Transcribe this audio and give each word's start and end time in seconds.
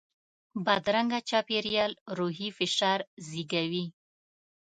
بدرنګه 0.65 1.19
چاپېریال 1.29 1.91
روحي 2.17 2.49
فشار 2.57 2.99
زیږوي 3.27 3.85